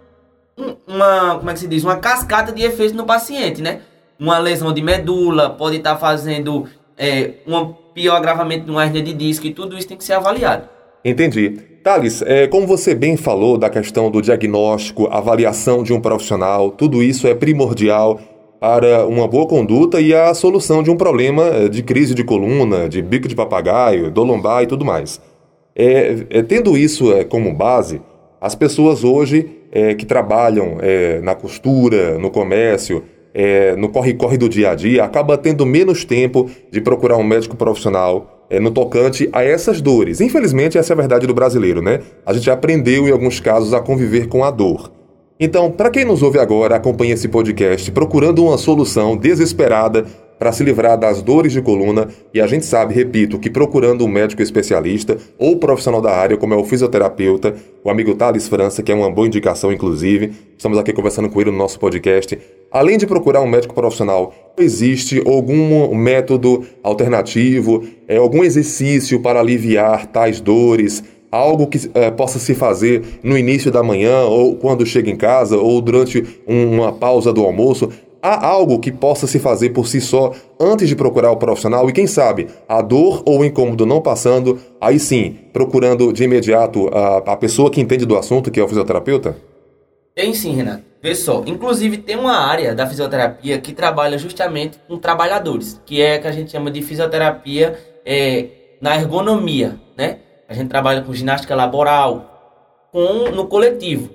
um, 0.56 0.76
uma, 0.86 1.34
como 1.36 1.50
é 1.50 1.52
que 1.52 1.58
se 1.58 1.66
diz, 1.66 1.82
uma 1.82 1.96
cascata 1.96 2.52
de 2.52 2.62
efeitos 2.62 2.94
no 2.94 3.04
paciente, 3.04 3.60
né? 3.60 3.80
Uma 4.18 4.38
lesão 4.38 4.72
de 4.72 4.82
medula, 4.82 5.50
pode 5.50 5.76
estar 5.76 5.94
tá 5.94 6.00
fazendo 6.00 6.66
é, 6.96 7.34
um 7.46 7.72
pior 7.94 8.16
agravamento 8.16 8.64
de 8.64 8.70
uma 8.70 8.84
hernia 8.84 9.02
de 9.02 9.12
disco, 9.12 9.46
e 9.46 9.52
tudo 9.52 9.76
isso 9.78 9.88
tem 9.88 9.96
que 9.96 10.04
ser 10.04 10.14
avaliado. 10.14 10.68
Entendi. 11.04 11.50
Thales, 11.82 12.22
é, 12.22 12.46
como 12.46 12.66
você 12.66 12.94
bem 12.94 13.16
falou 13.16 13.56
da 13.56 13.70
questão 13.70 14.10
do 14.10 14.20
diagnóstico, 14.20 15.06
avaliação 15.06 15.82
de 15.82 15.92
um 15.92 16.00
profissional, 16.00 16.70
tudo 16.70 17.02
isso 17.02 17.26
é 17.26 17.34
primordial 17.34 18.20
para 18.60 19.06
uma 19.06 19.28
boa 19.28 19.46
conduta 19.46 20.00
e 20.00 20.12
a 20.12 20.34
solução 20.34 20.82
de 20.82 20.90
um 20.90 20.96
problema 20.96 21.44
é, 21.44 21.68
de 21.68 21.82
crise 21.82 22.14
de 22.14 22.24
coluna, 22.24 22.88
de 22.88 23.00
bico 23.00 23.28
de 23.28 23.36
papagaio, 23.36 24.10
do 24.10 24.24
lombar 24.24 24.64
e 24.64 24.66
tudo 24.66 24.84
mais. 24.84 25.20
É, 25.74 26.26
é, 26.30 26.42
tendo 26.42 26.76
isso 26.76 27.12
é, 27.12 27.22
como 27.22 27.54
base, 27.54 28.02
as 28.40 28.54
pessoas 28.54 29.04
hoje 29.04 29.48
é, 29.70 29.94
que 29.94 30.04
trabalham 30.04 30.78
é, 30.80 31.20
na 31.20 31.36
costura, 31.36 32.18
no 32.18 32.30
comércio, 32.30 33.04
no 33.76 33.88
corre-corre 33.88 34.36
do 34.36 34.48
dia 34.48 34.70
a 34.70 34.74
dia, 34.74 35.04
acaba 35.04 35.38
tendo 35.38 35.64
menos 35.64 36.04
tempo 36.04 36.50
de 36.70 36.80
procurar 36.80 37.16
um 37.16 37.24
médico 37.24 37.56
profissional 37.56 38.46
é, 38.50 38.58
no 38.58 38.70
tocante 38.70 39.28
a 39.32 39.44
essas 39.44 39.80
dores. 39.80 40.20
Infelizmente, 40.20 40.78
essa 40.78 40.92
é 40.92 40.94
a 40.94 40.96
verdade 40.96 41.26
do 41.26 41.34
brasileiro, 41.34 41.82
né? 41.82 42.00
A 42.24 42.32
gente 42.32 42.50
aprendeu, 42.50 43.06
em 43.06 43.12
alguns 43.12 43.40
casos, 43.40 43.74
a 43.74 43.80
conviver 43.80 44.28
com 44.28 44.42
a 44.42 44.50
dor. 44.50 44.90
Então, 45.40 45.70
para 45.70 45.90
quem 45.90 46.04
nos 46.04 46.22
ouve 46.22 46.38
agora, 46.38 46.76
acompanha 46.76 47.14
esse 47.14 47.28
podcast 47.28 47.90
procurando 47.92 48.44
uma 48.44 48.58
solução 48.58 49.16
desesperada 49.16 50.04
para 50.38 50.52
se 50.52 50.62
livrar 50.62 50.96
das 50.96 51.20
dores 51.20 51.52
de 51.52 51.60
coluna, 51.60 52.08
e 52.32 52.40
a 52.40 52.46
gente 52.46 52.64
sabe, 52.64 52.94
repito, 52.94 53.38
que 53.38 53.50
procurando 53.50 54.04
um 54.04 54.08
médico 54.08 54.40
especialista 54.40 55.16
ou 55.36 55.56
profissional 55.56 56.00
da 56.00 56.12
área, 56.12 56.36
como 56.36 56.54
é 56.54 56.56
o 56.56 56.64
fisioterapeuta, 56.64 57.56
o 57.82 57.90
amigo 57.90 58.14
Thales 58.14 58.46
França, 58.46 58.82
que 58.82 58.92
é 58.92 58.94
uma 58.94 59.10
boa 59.10 59.26
indicação, 59.26 59.72
inclusive, 59.72 60.32
estamos 60.56 60.78
aqui 60.78 60.92
conversando 60.92 61.28
com 61.28 61.40
ele 61.40 61.50
no 61.50 61.58
nosso 61.58 61.78
podcast. 61.78 62.38
Além 62.70 62.98
de 62.98 63.06
procurar 63.06 63.40
um 63.40 63.46
médico 63.46 63.74
profissional, 63.74 64.34
existe 64.58 65.22
algum 65.26 65.94
método 65.94 66.66
alternativo, 66.82 67.84
é, 68.06 68.16
algum 68.16 68.44
exercício 68.44 69.20
para 69.20 69.40
aliviar 69.40 70.06
tais 70.06 70.40
dores? 70.40 71.02
algo 71.30 71.66
que 71.66 71.90
é, 71.94 72.10
possa 72.10 72.38
se 72.38 72.54
fazer 72.54 73.20
no 73.22 73.36
início 73.36 73.70
da 73.70 73.82
manhã, 73.82 74.22
ou 74.22 74.56
quando 74.56 74.86
chega 74.86 75.10
em 75.10 75.16
casa, 75.16 75.58
ou 75.58 75.80
durante 75.80 76.24
uma 76.46 76.90
pausa 76.90 77.32
do 77.34 77.44
almoço, 77.44 77.90
há 78.22 78.46
algo 78.46 78.78
que 78.78 78.90
possa 78.90 79.26
se 79.26 79.38
fazer 79.38 79.70
por 79.70 79.86
si 79.86 80.00
só 80.00 80.32
antes 80.58 80.88
de 80.88 80.96
procurar 80.96 81.30
o 81.30 81.36
profissional 81.36 81.88
e 81.88 81.92
quem 81.92 82.06
sabe 82.06 82.48
a 82.68 82.80
dor 82.80 83.22
ou 83.26 83.40
o 83.40 83.44
incômodo 83.44 83.86
não 83.86 84.00
passando, 84.00 84.58
aí 84.80 84.98
sim, 84.98 85.36
procurando 85.52 86.12
de 86.12 86.24
imediato 86.24 86.88
a, 86.88 87.18
a 87.18 87.36
pessoa 87.36 87.70
que 87.70 87.80
entende 87.80 88.06
do 88.06 88.16
assunto, 88.16 88.50
que 88.50 88.58
é 88.58 88.64
o 88.64 88.68
fisioterapeuta? 88.68 89.36
Tem 90.14 90.34
sim, 90.34 90.54
Renato. 90.54 90.87
Vê 91.00 91.14
só, 91.14 91.44
inclusive 91.46 91.98
tem 91.98 92.16
uma 92.16 92.36
área 92.36 92.74
da 92.74 92.86
fisioterapia 92.86 93.58
que 93.60 93.72
trabalha 93.72 94.18
justamente 94.18 94.78
com 94.88 94.98
trabalhadores, 94.98 95.80
que 95.86 96.02
é 96.02 96.18
que 96.18 96.26
a 96.26 96.32
gente 96.32 96.50
chama 96.50 96.72
de 96.72 96.82
fisioterapia 96.82 97.78
é, 98.04 98.46
na 98.80 98.96
ergonomia, 98.96 99.78
né? 99.96 100.18
A 100.48 100.54
gente 100.54 100.68
trabalha 100.68 101.02
com 101.02 101.14
ginástica 101.14 101.54
laboral, 101.54 102.88
com 102.90 103.30
no 103.30 103.46
coletivo. 103.46 104.10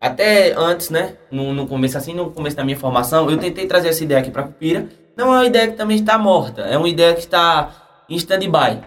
Até 0.00 0.52
antes, 0.52 0.88
né? 0.88 1.16
No, 1.30 1.52
no 1.52 1.66
começo, 1.66 1.98
assim, 1.98 2.14
no 2.14 2.30
começo 2.30 2.56
da 2.56 2.64
minha 2.64 2.78
formação, 2.78 3.28
eu 3.30 3.36
tentei 3.36 3.66
trazer 3.66 3.88
essa 3.88 4.02
ideia 4.02 4.20
aqui 4.20 4.30
para 4.30 4.44
Cupira. 4.44 4.88
Não 5.16 5.34
é 5.34 5.38
uma 5.38 5.46
ideia 5.46 5.68
que 5.68 5.76
também 5.76 5.98
está 5.98 6.16
morta, 6.18 6.62
é 6.62 6.78
uma 6.78 6.88
ideia 6.88 7.14
que 7.14 7.20
está 7.20 8.04
em 8.08 8.16
stand-by, 8.16 8.80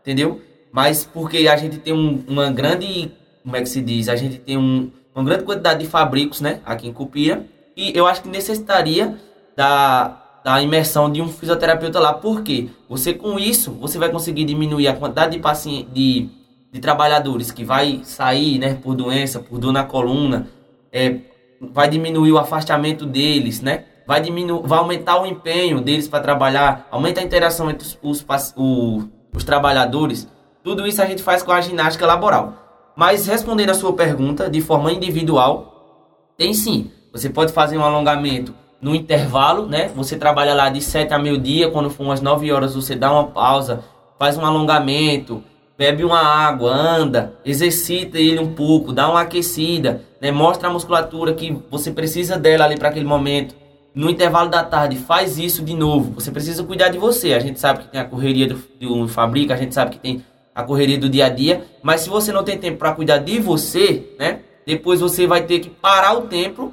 entendeu? 0.00 0.40
Mas 0.72 1.04
porque 1.04 1.48
a 1.48 1.56
gente 1.56 1.78
tem 1.78 1.92
um, 1.92 2.22
uma 2.28 2.50
grande, 2.50 3.10
como 3.42 3.56
é 3.56 3.60
que 3.60 3.68
se 3.68 3.82
diz? 3.82 4.08
A 4.08 4.16
gente 4.16 4.38
tem 4.38 4.56
um, 4.56 4.90
uma 5.14 5.24
grande 5.24 5.44
quantidade 5.44 5.80
de 5.80 5.86
fabricos, 5.86 6.40
né? 6.40 6.60
Aqui 6.64 6.88
em 6.88 6.92
Cupira. 6.92 7.44
E 7.76 7.96
eu 7.96 8.06
acho 8.06 8.22
que 8.22 8.28
necessitaria 8.28 9.18
da, 9.56 10.40
da 10.44 10.62
imersão 10.62 11.10
de 11.10 11.20
um 11.20 11.28
fisioterapeuta 11.28 11.98
lá. 11.98 12.12
Porque 12.12 12.68
você 12.88 13.12
com 13.12 13.38
isso, 13.38 13.72
você 13.72 13.98
vai 13.98 14.10
conseguir 14.10 14.44
diminuir 14.44 14.88
a 14.88 14.94
quantidade 14.94 15.32
de 15.32 15.38
pacientes, 15.38 15.92
de, 15.92 16.28
de 16.72 16.80
trabalhadores 16.80 17.50
que 17.50 17.64
vai 17.64 18.00
sair, 18.04 18.58
né? 18.58 18.74
Por 18.74 18.94
doença, 18.94 19.40
por 19.40 19.58
dor 19.58 19.72
na 19.72 19.84
coluna. 19.84 20.48
É, 20.92 21.16
vai 21.60 21.88
diminuir 21.88 22.32
o 22.32 22.38
afastamento 22.38 23.04
deles, 23.04 23.60
né? 23.60 23.84
Vai, 24.06 24.20
diminuir, 24.20 24.66
vai 24.66 24.78
aumentar 24.78 25.20
o 25.20 25.26
empenho 25.26 25.80
deles 25.80 26.08
para 26.08 26.20
trabalhar, 26.20 26.88
aumenta 26.90 27.20
a 27.20 27.24
interação 27.24 27.70
entre 27.70 27.86
os, 27.86 27.98
os, 28.02 28.26
os, 28.56 29.08
os 29.32 29.44
trabalhadores. 29.44 30.26
Tudo 30.64 30.86
isso 30.86 31.00
a 31.00 31.06
gente 31.06 31.22
faz 31.22 31.42
com 31.42 31.52
a 31.52 31.60
ginástica 31.60 32.06
laboral. 32.06 32.59
Mas 33.00 33.26
respondendo 33.26 33.70
a 33.70 33.74
sua 33.74 33.94
pergunta 33.94 34.50
de 34.50 34.60
forma 34.60 34.92
individual, 34.92 36.34
tem 36.36 36.52
sim. 36.52 36.90
Você 37.10 37.30
pode 37.30 37.50
fazer 37.50 37.78
um 37.78 37.82
alongamento 37.82 38.54
no 38.78 38.94
intervalo, 38.94 39.64
né? 39.66 39.90
Você 39.96 40.18
trabalha 40.18 40.52
lá 40.52 40.68
de 40.68 40.82
7 40.82 41.14
a 41.14 41.18
meio-dia, 41.18 41.70
quando 41.70 41.88
for 41.88 42.02
umas 42.02 42.20
9 42.20 42.52
horas 42.52 42.74
você 42.74 42.94
dá 42.94 43.10
uma 43.10 43.28
pausa, 43.28 43.82
faz 44.18 44.36
um 44.36 44.44
alongamento, 44.44 45.42
bebe 45.78 46.04
uma 46.04 46.20
água, 46.20 46.70
anda, 46.70 47.32
exercita 47.42 48.18
ele 48.18 48.38
um 48.38 48.52
pouco, 48.52 48.92
dá 48.92 49.08
uma 49.08 49.22
aquecida, 49.22 50.02
né? 50.20 50.30
Mostra 50.30 50.68
a 50.68 50.70
musculatura 50.70 51.32
que 51.32 51.56
você 51.70 51.90
precisa 51.90 52.38
dela 52.38 52.66
ali 52.66 52.76
para 52.76 52.90
aquele 52.90 53.06
momento. 53.06 53.54
No 53.94 54.10
intervalo 54.10 54.50
da 54.50 54.62
tarde, 54.62 54.96
faz 54.96 55.38
isso 55.38 55.64
de 55.64 55.72
novo. 55.72 56.12
Você 56.20 56.30
precisa 56.30 56.62
cuidar 56.64 56.90
de 56.90 56.98
você. 56.98 57.32
A 57.32 57.40
gente 57.40 57.58
sabe 57.58 57.78
que 57.78 57.88
tem 57.88 57.98
a 57.98 58.04
correria 58.04 58.46
do, 58.46 58.62
do 58.78 59.08
fábrica, 59.08 59.54
a 59.54 59.56
gente 59.56 59.74
sabe 59.74 59.92
que 59.92 59.98
tem 59.98 60.22
a 60.60 60.62
correria 60.62 60.98
do 60.98 61.08
dia 61.08 61.26
a 61.26 61.28
dia, 61.28 61.64
mas 61.82 62.02
se 62.02 62.08
você 62.08 62.32
não 62.32 62.44
tem 62.44 62.56
tempo 62.56 62.78
para 62.78 62.92
cuidar 62.92 63.18
de 63.18 63.38
você, 63.40 64.04
né? 64.18 64.40
Depois 64.66 65.00
você 65.00 65.26
vai 65.26 65.42
ter 65.42 65.58
que 65.58 65.68
parar 65.68 66.16
o 66.16 66.22
tempo 66.22 66.72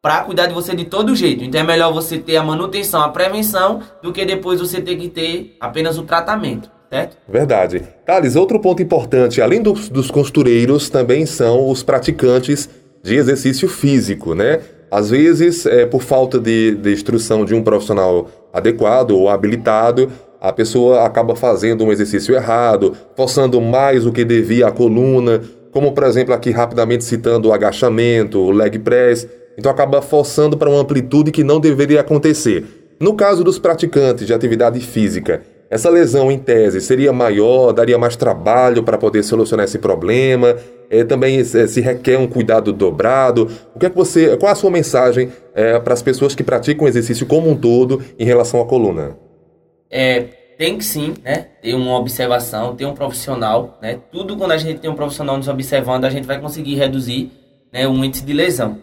para 0.00 0.20
cuidar 0.24 0.46
de 0.46 0.54
você 0.54 0.74
de 0.74 0.84
todo 0.84 1.14
jeito. 1.14 1.44
Então 1.44 1.60
é 1.60 1.64
melhor 1.64 1.92
você 1.92 2.18
ter 2.18 2.36
a 2.36 2.42
manutenção, 2.42 3.00
a 3.02 3.08
prevenção, 3.08 3.80
do 4.02 4.12
que 4.12 4.24
depois 4.24 4.60
você 4.60 4.80
ter 4.80 4.96
que 4.96 5.08
ter 5.08 5.56
apenas 5.60 5.96
o 5.96 6.02
tratamento. 6.02 6.70
Certo? 6.90 7.16
Verdade. 7.26 7.82
Thales, 8.04 8.36
outro 8.36 8.60
ponto 8.60 8.82
importante, 8.82 9.40
além 9.40 9.62
dos, 9.62 9.88
dos 9.88 10.10
costureiros, 10.10 10.90
também 10.90 11.24
são 11.24 11.70
os 11.70 11.82
praticantes 11.82 12.68
de 13.02 13.16
exercício 13.16 13.66
físico, 13.66 14.34
né? 14.34 14.60
Às 14.90 15.08
vezes, 15.08 15.64
é, 15.64 15.86
por 15.86 16.02
falta 16.02 16.38
de, 16.38 16.74
de 16.74 16.92
instrução 16.92 17.46
de 17.46 17.54
um 17.54 17.62
profissional 17.62 18.28
adequado 18.52 19.12
ou 19.12 19.30
habilitado, 19.30 20.12
a 20.42 20.52
pessoa 20.52 21.04
acaba 21.06 21.36
fazendo 21.36 21.84
um 21.84 21.92
exercício 21.92 22.34
errado, 22.34 22.96
forçando 23.16 23.60
mais 23.60 24.04
o 24.04 24.10
que 24.10 24.24
devia 24.24 24.66
a 24.66 24.72
coluna, 24.72 25.40
como 25.70 25.92
por 25.92 26.02
exemplo 26.02 26.34
aqui 26.34 26.50
rapidamente 26.50 27.04
citando 27.04 27.48
o 27.48 27.52
agachamento, 27.52 28.40
o 28.40 28.50
leg 28.50 28.76
press, 28.80 29.28
então 29.56 29.70
acaba 29.70 30.02
forçando 30.02 30.56
para 30.56 30.68
uma 30.68 30.80
amplitude 30.80 31.30
que 31.30 31.44
não 31.44 31.60
deveria 31.60 32.00
acontecer. 32.00 32.64
No 32.98 33.14
caso 33.14 33.44
dos 33.44 33.56
praticantes 33.56 34.26
de 34.26 34.34
atividade 34.34 34.80
física, 34.80 35.42
essa 35.70 35.88
lesão 35.88 36.30
em 36.30 36.38
tese 36.40 36.80
seria 36.80 37.12
maior, 37.12 37.72
daria 37.72 37.96
mais 37.96 38.16
trabalho 38.16 38.82
para 38.82 38.98
poder 38.98 39.22
solucionar 39.22 39.64
esse 39.64 39.78
problema, 39.78 40.56
é, 40.90 41.04
também 41.04 41.38
é, 41.38 41.44
se 41.44 41.80
requer 41.80 42.18
um 42.18 42.26
cuidado 42.26 42.72
dobrado. 42.72 43.48
O 43.76 43.78
que 43.78 43.86
é 43.86 43.90
que 43.90 43.96
você, 43.96 44.36
qual 44.36 44.50
a 44.50 44.56
sua 44.56 44.72
mensagem 44.72 45.30
é, 45.54 45.78
para 45.78 45.94
as 45.94 46.02
pessoas 46.02 46.34
que 46.34 46.42
praticam 46.42 46.84
o 46.84 46.88
exercício 46.88 47.26
como 47.26 47.48
um 47.48 47.56
todo 47.56 48.02
em 48.18 48.24
relação 48.24 48.60
à 48.60 48.64
coluna? 48.64 49.16
É, 49.92 50.20
tem 50.56 50.78
que 50.78 50.84
sim, 50.84 51.14
né? 51.22 51.48
Ter 51.60 51.74
uma 51.74 51.98
observação, 51.98 52.74
ter 52.74 52.86
um 52.86 52.94
profissional, 52.94 53.78
né? 53.82 53.98
Tudo 54.10 54.36
quando 54.36 54.52
a 54.52 54.56
gente 54.56 54.80
tem 54.80 54.90
um 54.90 54.94
profissional 54.94 55.36
nos 55.36 55.48
observando, 55.48 56.06
a 56.06 56.10
gente 56.10 56.26
vai 56.26 56.40
conseguir 56.40 56.76
reduzir 56.76 57.30
né, 57.70 57.86
o 57.86 57.92
índice 58.02 58.24
de 58.24 58.32
lesão, 58.32 58.78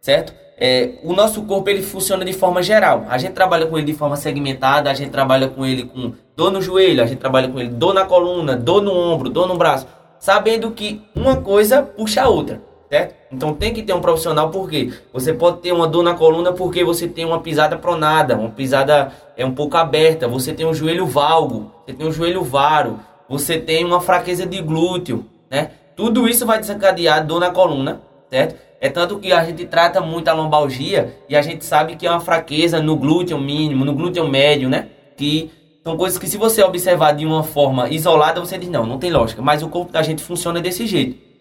certo? 0.00 0.34
É, 0.58 0.98
o 1.02 1.14
nosso 1.14 1.42
corpo 1.42 1.70
ele 1.70 1.82
funciona 1.82 2.24
de 2.24 2.32
forma 2.32 2.62
geral. 2.62 3.06
A 3.08 3.16
gente 3.16 3.32
trabalha 3.32 3.66
com 3.66 3.78
ele 3.78 3.86
de 3.86 3.94
forma 3.94 4.16
segmentada, 4.16 4.90
a 4.90 4.94
gente 4.94 5.10
trabalha 5.10 5.48
com 5.48 5.64
ele 5.64 5.84
com 5.84 6.12
dor 6.36 6.52
no 6.52 6.60
joelho, 6.60 7.02
a 7.02 7.06
gente 7.06 7.18
trabalha 7.18 7.48
com 7.48 7.58
ele 7.58 7.70
dor 7.70 7.94
na 7.94 8.04
coluna, 8.04 8.54
dor 8.54 8.82
no 8.82 8.92
ombro, 8.92 9.30
dor 9.30 9.48
no 9.48 9.56
braço, 9.56 9.86
sabendo 10.20 10.70
que 10.70 11.02
uma 11.14 11.36
coisa 11.36 11.82
puxa 11.82 12.22
a 12.22 12.28
outra 12.28 12.71
certo? 12.92 13.14
Então 13.32 13.54
tem 13.54 13.72
que 13.72 13.82
ter 13.82 13.94
um 13.94 14.02
profissional 14.02 14.50
porque 14.50 14.92
você 15.14 15.32
pode 15.32 15.60
ter 15.60 15.72
uma 15.72 15.86
dor 15.86 16.02
na 16.02 16.12
coluna 16.12 16.52
porque 16.52 16.84
você 16.84 17.08
tem 17.08 17.24
uma 17.24 17.40
pisada 17.40 17.74
pronada, 17.74 18.36
uma 18.36 18.50
pisada 18.50 19.10
é 19.34 19.46
um 19.46 19.54
pouco 19.54 19.78
aberta, 19.78 20.28
você 20.28 20.52
tem 20.52 20.66
um 20.66 20.74
joelho 20.74 21.06
valgo, 21.06 21.72
você 21.86 21.94
tem 21.94 22.06
um 22.06 22.12
joelho 22.12 22.44
varo, 22.44 23.00
você 23.26 23.58
tem 23.58 23.82
uma 23.82 23.98
fraqueza 23.98 24.44
de 24.44 24.60
glúteo, 24.60 25.24
né? 25.50 25.70
Tudo 25.96 26.28
isso 26.28 26.44
vai 26.44 26.58
desencadear 26.58 27.26
dor 27.26 27.40
na 27.40 27.50
coluna, 27.50 28.02
certo? 28.28 28.56
É 28.78 28.90
tanto 28.90 29.18
que 29.18 29.32
a 29.32 29.42
gente 29.42 29.64
trata 29.64 30.02
muito 30.02 30.28
a 30.28 30.34
lombalgia 30.34 31.16
e 31.30 31.34
a 31.34 31.40
gente 31.40 31.64
sabe 31.64 31.96
que 31.96 32.06
é 32.06 32.10
uma 32.10 32.20
fraqueza 32.20 32.82
no 32.82 32.94
glúteo 32.94 33.38
mínimo, 33.38 33.86
no 33.86 33.94
glúteo 33.94 34.28
médio, 34.28 34.68
né? 34.68 34.88
Que 35.16 35.50
são 35.82 35.96
coisas 35.96 36.18
que 36.18 36.28
se 36.28 36.36
você 36.36 36.62
observar 36.62 37.12
de 37.12 37.24
uma 37.24 37.42
forma 37.42 37.88
isolada, 37.88 38.38
você 38.38 38.58
diz, 38.58 38.68
não, 38.68 38.84
não 38.84 38.98
tem 38.98 39.10
lógica. 39.10 39.40
Mas 39.40 39.62
o 39.62 39.68
corpo 39.68 39.90
da 39.90 40.02
gente 40.02 40.22
funciona 40.22 40.60
desse 40.60 40.86
jeito. 40.86 41.31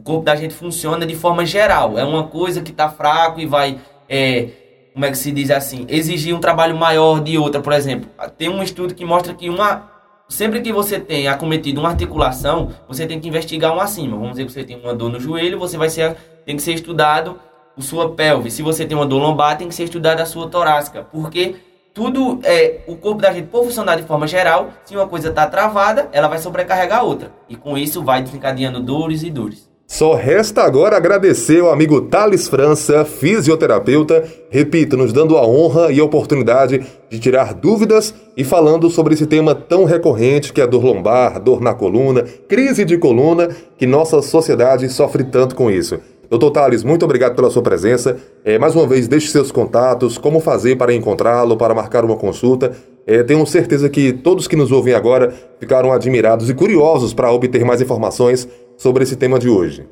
O 0.00 0.02
corpo 0.02 0.24
da 0.24 0.34
gente 0.34 0.54
funciona 0.54 1.04
de 1.04 1.14
forma 1.14 1.44
geral. 1.44 1.98
É 1.98 2.04
uma 2.04 2.26
coisa 2.26 2.62
que 2.62 2.70
está 2.70 2.88
fraco 2.88 3.38
e 3.38 3.44
vai, 3.44 3.78
é, 4.08 4.48
como 4.94 5.04
é 5.04 5.10
que 5.10 5.18
se 5.18 5.30
diz 5.30 5.50
assim, 5.50 5.84
exigir 5.90 6.34
um 6.34 6.40
trabalho 6.40 6.74
maior 6.74 7.20
de 7.20 7.36
outra. 7.36 7.60
Por 7.60 7.74
exemplo, 7.74 8.08
tem 8.38 8.48
um 8.48 8.62
estudo 8.62 8.94
que 8.94 9.04
mostra 9.04 9.34
que 9.34 9.50
uma 9.50 9.90
sempre 10.26 10.62
que 10.62 10.72
você 10.72 10.98
tem 10.98 11.28
acometido 11.28 11.80
uma 11.80 11.90
articulação, 11.90 12.70
você 12.88 13.06
tem 13.06 13.20
que 13.20 13.28
investigar 13.28 13.76
um 13.76 13.80
acima. 13.80 14.16
Vamos 14.16 14.30
dizer 14.30 14.46
que 14.46 14.52
você 14.52 14.64
tem 14.64 14.80
uma 14.80 14.94
dor 14.94 15.10
no 15.10 15.20
joelho, 15.20 15.58
você 15.58 15.76
vai 15.76 15.90
ser 15.90 16.16
tem 16.46 16.56
que 16.56 16.62
ser 16.62 16.72
estudado 16.72 17.38
o 17.76 17.82
sua 17.82 18.14
pelve. 18.14 18.50
Se 18.50 18.62
você 18.62 18.86
tem 18.86 18.96
uma 18.96 19.04
dor 19.04 19.20
lombar, 19.20 19.58
tem 19.58 19.68
que 19.68 19.74
ser 19.74 19.84
estudada 19.84 20.22
a 20.22 20.26
sua 20.26 20.48
torácica, 20.48 21.02
porque 21.12 21.56
tudo 21.92 22.40
é 22.42 22.80
o 22.86 22.96
corpo 22.96 23.20
da 23.20 23.34
gente 23.34 23.48
por 23.48 23.64
funcionar 23.64 23.96
de 23.96 24.04
forma 24.04 24.26
geral, 24.26 24.70
se 24.82 24.96
uma 24.96 25.06
coisa 25.06 25.28
está 25.28 25.46
travada, 25.46 26.08
ela 26.10 26.26
vai 26.26 26.38
sobrecarregar 26.38 27.00
a 27.00 27.02
outra. 27.02 27.30
E 27.50 27.54
com 27.54 27.76
isso 27.76 28.02
vai 28.02 28.22
desencadeando 28.22 28.80
dores 28.80 29.22
e 29.22 29.30
dores. 29.30 29.69
Só 29.90 30.14
resta 30.14 30.62
agora 30.62 30.96
agradecer 30.96 31.60
ao 31.60 31.72
amigo 31.72 32.02
Thales 32.02 32.46
França, 32.46 33.04
fisioterapeuta, 33.04 34.22
repito, 34.48 34.96
nos 34.96 35.12
dando 35.12 35.36
a 35.36 35.44
honra 35.44 35.90
e 35.90 35.98
a 35.98 36.04
oportunidade 36.04 36.80
de 37.10 37.18
tirar 37.18 37.52
dúvidas 37.52 38.14
e 38.36 38.44
falando 38.44 38.88
sobre 38.88 39.14
esse 39.14 39.26
tema 39.26 39.52
tão 39.52 39.82
recorrente 39.84 40.52
que 40.52 40.60
é 40.60 40.64
a 40.64 40.66
dor 40.68 40.84
lombar, 40.84 41.40
dor 41.40 41.60
na 41.60 41.74
coluna, 41.74 42.24
crise 42.48 42.84
de 42.84 42.96
coluna, 42.98 43.48
que 43.76 43.84
nossa 43.84 44.22
sociedade 44.22 44.88
sofre 44.88 45.24
tanto 45.24 45.56
com 45.56 45.68
isso. 45.68 45.98
Doutor 46.30 46.52
Thales, 46.52 46.84
muito 46.84 47.04
obrigado 47.04 47.34
pela 47.34 47.50
sua 47.50 47.60
presença. 47.60 48.16
É, 48.44 48.60
mais 48.60 48.76
uma 48.76 48.86
vez, 48.86 49.08
deixe 49.08 49.26
seus 49.26 49.50
contatos, 49.50 50.16
como 50.16 50.38
fazer 50.38 50.76
para 50.76 50.94
encontrá-lo, 50.94 51.56
para 51.56 51.74
marcar 51.74 52.04
uma 52.04 52.16
consulta. 52.16 52.70
É, 53.04 53.24
tenho 53.24 53.44
certeza 53.44 53.88
que 53.88 54.12
todos 54.12 54.46
que 54.46 54.54
nos 54.54 54.70
ouvem 54.70 54.94
agora 54.94 55.34
ficaram 55.58 55.90
admirados 55.90 56.48
e 56.48 56.54
curiosos 56.54 57.12
para 57.12 57.32
obter 57.32 57.64
mais 57.64 57.82
informações 57.82 58.48
sobre 58.80 59.02
esse 59.02 59.14
tema 59.14 59.38
de 59.38 59.46
hoje. 59.46 59.86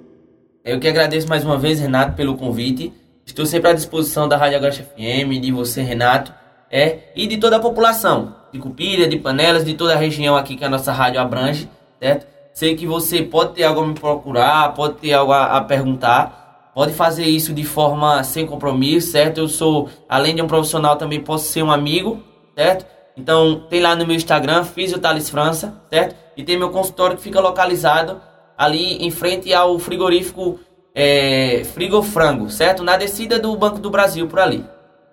Eu 0.65 0.81
que 0.81 0.89
agradeço 0.89 1.29
mais 1.29 1.45
uma 1.45 1.59
vez, 1.59 1.79
Renato, 1.79 2.17
pelo 2.17 2.39
convite. 2.39 2.91
Estou 3.27 3.45
sempre 3.45 3.69
à 3.69 3.75
disposição 3.75 4.27
da 4.27 4.35
Rádio 4.35 4.57
Agacha 4.57 4.83
FM, 4.83 5.39
de 5.43 5.53
você, 5.53 5.83
Renato, 5.83 6.33
é, 6.71 7.01
e 7.15 7.27
de 7.27 7.37
toda 7.37 7.57
a 7.57 7.61
população, 7.61 8.35
de 8.51 8.59
Cupira, 8.59 9.07
de 9.07 9.19
Panelas, 9.19 9.63
de 9.63 9.75
toda 9.75 9.93
a 9.93 9.97
região 9.97 10.35
aqui 10.35 10.57
que 10.57 10.65
a 10.65 10.71
nossa 10.71 10.91
rádio 10.91 11.21
abrange, 11.21 11.69
certo? 12.01 12.27
Sei 12.55 12.75
que 12.75 12.87
você 12.87 13.23
pode 13.23 13.53
ter 13.53 13.65
algo 13.65 13.83
a 13.83 13.87
me 13.87 13.93
procurar, 13.93 14.73
pode 14.73 14.95
ter 14.95 15.13
algo 15.13 15.33
a, 15.33 15.59
a 15.59 15.61
perguntar, 15.61 16.73
pode 16.75 16.95
fazer 16.95 17.25
isso 17.25 17.53
de 17.53 17.65
forma 17.65 18.25
sem 18.25 18.47
compromisso, 18.47 19.13
certo? 19.13 19.37
Eu 19.37 19.49
sou, 19.49 19.91
além 20.09 20.35
de 20.35 20.41
um 20.41 20.47
profissional, 20.47 20.97
também 20.97 21.21
posso 21.21 21.53
ser 21.53 21.63
um 21.63 21.71
amigo, 21.71 22.23
certo? 22.57 22.87
Então, 23.15 23.67
tem 23.69 23.83
lá 23.83 23.95
no 23.95 24.07
meu 24.07 24.17
Instagram, 24.17 24.65
Thales 24.99 25.29
França, 25.29 25.79
certo? 25.91 26.17
E 26.35 26.43
tem 26.43 26.57
meu 26.57 26.71
consultório 26.71 27.19
que 27.19 27.23
fica 27.23 27.39
localizado 27.39 28.19
ali 28.59 28.97
em 28.97 29.11
frente 29.13 29.55
ao 29.55 29.79
frigorífico 29.79 30.59
é, 30.93 31.63
Frigofrango, 31.73 32.51
certo? 32.51 32.83
Na 32.83 32.97
descida 32.97 33.39
do 33.39 33.57
Banco 33.57 33.79
do 33.79 33.89
Brasil, 33.89 34.27
por 34.27 34.41
ali. 34.41 34.65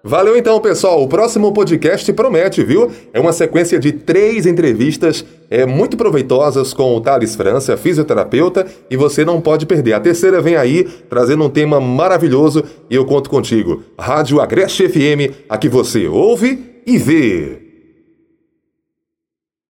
Valeu 0.07 0.37
então, 0.37 0.59
pessoal. 0.59 1.01
O 1.01 1.07
próximo 1.07 1.51
podcast 1.51 2.11
promete, 2.13 2.63
viu? 2.63 2.91
É 3.11 3.19
uma 3.19 3.33
sequência 3.33 3.79
de 3.79 3.91
três 3.91 4.45
entrevistas 4.45 5.25
é, 5.49 5.65
muito 5.65 5.97
proveitosas 5.97 6.73
com 6.73 6.95
o 6.95 7.01
Thales 7.01 7.35
França, 7.35 7.75
fisioterapeuta, 7.75 8.67
e 8.87 8.95
você 8.95 9.25
não 9.25 9.41
pode 9.41 9.65
perder. 9.65 9.93
A 9.93 9.99
terceira 9.99 10.41
vem 10.41 10.55
aí, 10.55 10.83
trazendo 10.83 11.43
um 11.43 11.49
tema 11.49 11.79
maravilhoso, 11.81 12.63
e 12.87 12.95
eu 12.95 13.05
conto 13.05 13.31
contigo. 13.31 13.83
Rádio 13.97 14.39
Agreste 14.39 14.87
FM, 14.87 15.33
aqui 15.49 15.67
você 15.67 16.07
ouve 16.07 16.81
e 16.85 16.99
vê. 16.99 17.64